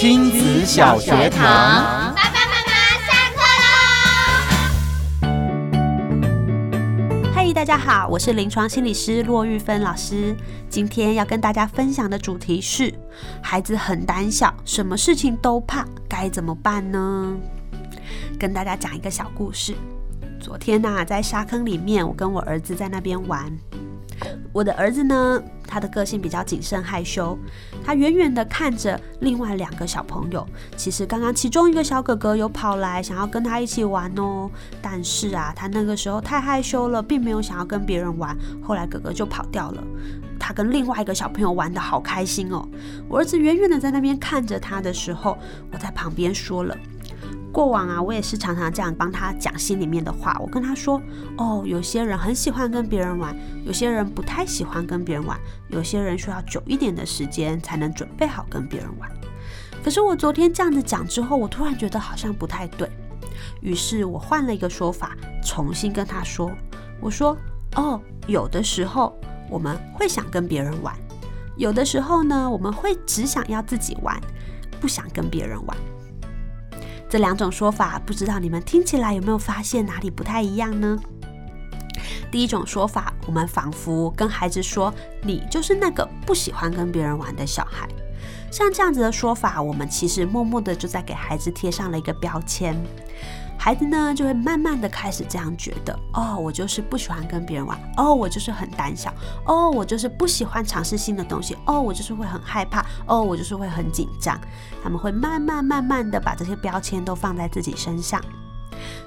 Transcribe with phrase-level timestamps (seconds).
[0.00, 2.70] 亲子小学堂，爸爸妈妈
[3.04, 3.42] 下课
[7.24, 7.34] 喽！
[7.34, 10.36] 嗨，大家好，我是临床心理师骆玉芬老师。
[10.70, 12.94] 今天要跟大家分享的主题是：
[13.42, 17.36] 孩子很胆小，什么事情都怕，该怎么办呢？
[18.38, 19.74] 跟大家讲一个小故事。
[20.38, 23.52] 昨天呐、在沙坑里面，我跟我儿子在那边玩。
[24.52, 27.38] 我的儿子呢，他的个性比较谨慎害羞，
[27.84, 30.46] 他远远地看着另外两个小朋友。
[30.76, 38.36] 其实刚刚其中一个小哥哥有跑来想要跟他一起玩哦，但是啊，他那个时候太害羞了，并没有想要跟别人玩。
[38.62, 39.84] 后来哥哥就跑掉了，
[40.40, 42.66] 他跟另外一个小朋友玩得好开心哦。
[43.08, 45.36] 我儿子远远地在那边看着他的时候，
[45.70, 46.76] 我在旁边说了。
[47.52, 50.36] 过往啊，我也是常常这样帮他讲心里面的话。
[50.40, 51.00] 我跟他说
[51.38, 59.10] ：“哦，有些人很喜欢跟别人玩，有些人不太喜欢跟别人玩，有些人需要久一点的时间才能准备好跟别人玩。”
[59.82, 62.90] 可是我昨天这样子讲之后，我突然觉得好像不太对，
[63.62, 66.50] 于是我换了一个说法，重新跟他说
[67.00, 67.36] ：“我说，
[67.76, 70.94] 哦，有的时候我们会想跟别人玩，
[71.56, 74.20] 有的时候呢，我们会只想要自己玩，
[74.80, 75.76] 不想跟别人玩。”
[77.08, 80.98] 这两种说法，不知道你们听起来有没有发现哪里不太一样呢？
[82.30, 84.92] 第一种说法，我们仿佛跟孩子说
[85.24, 87.88] ：“你就是那个不喜欢跟别人玩的小孩。”
[88.52, 92.76] 像这样子的说法，我们其实默默的就在给孩子贴上了一个标签。
[93.68, 99.10] 孩子呢，就会慢慢的开始这样觉得：哦，我就是不喜欢跟别人玩；哦，我就是很胆小；
[99.44, 104.40] 哦，我就是不喜欢尝试新的东西；哦，我就是会很害怕；哦，我就是会很紧张。
[104.82, 108.18] 他们会慢慢慢慢的把这些标签都放在自己身上。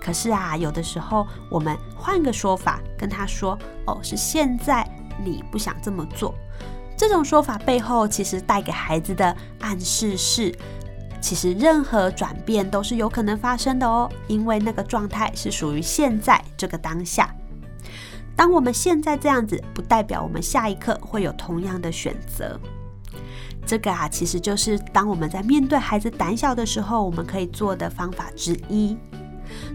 [0.00, 4.88] 可是啊，有的时候我们换个说法跟他说：哦，是现在
[5.22, 6.34] 你不想这么做。
[6.96, 10.50] 这种说法背后其实带给孩子的暗示是。
[11.20, 17.34] 其实任何转变都是有可能发生的哦，因为那个状态是属于现在这个当下。
[18.36, 22.60] 当我们现在这样子，不代表我们下一刻会有同样的选择。
[23.64, 28.96] 这个啊，其实就是当我们在面对孩子胆小的时候，我们可以做的方法之一。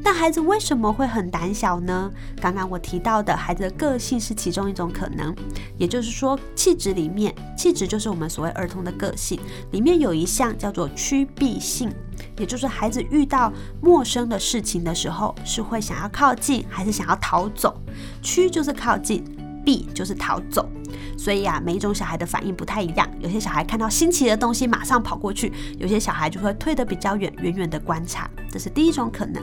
[0.03, 2.11] 那孩子为什么会很胆小呢？
[2.41, 5.35] 刚刚我提到的孩子的个性是其中一种可能，
[5.77, 9.39] 也就是说，气质里面，气质就是我们所谓儿童的个性
[9.71, 11.93] 里面有一项叫做趋避性，
[12.37, 13.51] 也就是孩子遇到
[13.81, 17.79] 陌生的事情的时候，是会想要靠近，还是想要逃走？
[18.21, 19.23] 趋就是靠近，
[19.65, 20.69] 避就是逃走。
[21.17, 23.07] 所以啊，每一种小孩的反应不太一样。
[23.19, 28.29] 有些小孩看到新奇的东西马上跑过去，有些小孩就会退得比较远，远远的观察。
[28.49, 29.41] 这是第一种可能。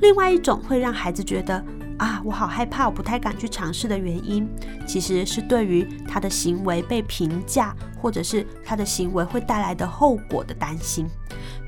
[0.00, 1.64] 另外一种会让孩子觉得
[1.98, 4.48] 啊，我好害怕，我不太敢去尝试的原因，
[4.86, 11.06] 其实是对于他的行为被评价，或者是他的行为会带来的后果的担心。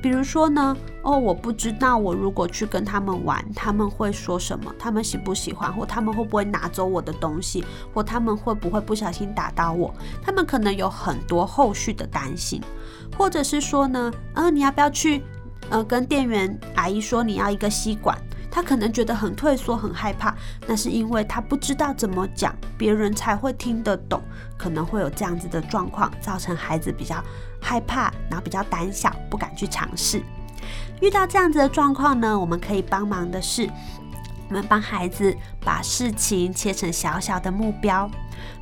[0.06, 4.72] 比如说呢，哦，我不知道我如果去跟他们玩，他们会说什么？
[4.78, 5.74] 他们喜不喜欢？
[5.74, 7.64] 或他们会不会拿走我的东西？
[7.92, 9.92] 或他们会不会不小心打到我？
[10.22, 12.62] 他们可能有很多后续的担心，
[13.18, 15.24] 或者是说呢，呃，你要不要去，
[15.70, 18.16] 呃，跟店员阿姨说你要一个吸管？
[18.48, 20.35] 他可能觉得很退缩、很害怕，
[20.66, 24.22] 那是因为他不知道怎么讲，别人才会听得懂。
[24.56, 27.22] 可能会有这样子的状况，造成孩子比较
[27.60, 30.22] 害怕，然后比较胆小，不敢去尝试。
[31.00, 33.68] 遇到这样子的状况呢，我们可以帮忙的是，
[34.48, 38.10] 我们帮孩子把事情切成小小的目标。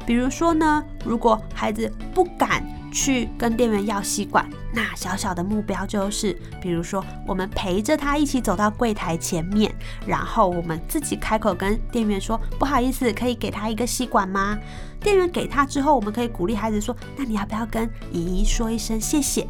[0.07, 2.65] 比如说呢，如果孩子不敢。
[2.95, 9.75] 去跟店员要吸管，那小小的目标就是，比如说我们陪着他一起走到柜台前面，
[10.07, 14.57] 然后我们自己开口跟店员说：“不好意思，可以给他一个吸管吗？”
[15.03, 19.45] 店员给他之后，我们可以鼓励孩子说：“那你要不要跟姨姨说一声谢谢？”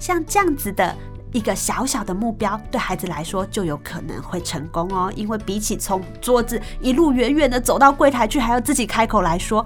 [0.00, 0.92] 像这样子的
[1.32, 9.64] 一个小小的目标，对孩子来说就有可能会成功哦，因为比起从桌子一路远远的走到柜台去，还要自己开口来说。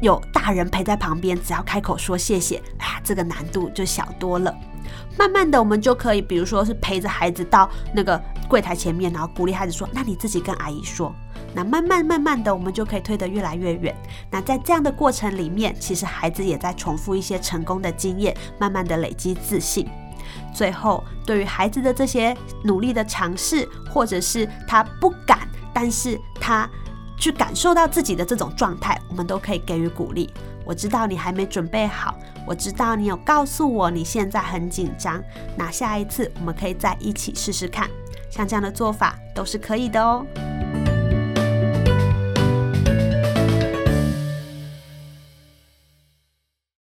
[0.00, 4.56] 有大人陪在旁边，只要开口说谢谢，哎呀，这个难度就小多了。
[5.18, 11.12] 慢慢的，我们就可以，比如说是陪着孩子到那个柜台前面，然后鼓励孩子说：“那你自己跟阿姨说。”
[11.52, 13.92] 那慢慢慢慢的，我们就可以推得越来越远。
[14.30, 19.88] 那在这样的过程里面，其实孩子也在重复一些成功的经验，慢慢的累积自信。
[20.58, 26.68] 最后，对于孩子的这些努力的尝试，或者是他不敢，但是他。
[27.20, 30.32] 去感受到自己的这种状态，我们都可以给予鼓励。
[30.64, 32.16] 我知道你还没准备好，
[32.46, 35.20] 我知道你有告诉我你现在很紧张。
[35.56, 37.90] 那下一次我们可以再一起试试看，
[38.30, 40.24] 像这样的做法都是可以的哦。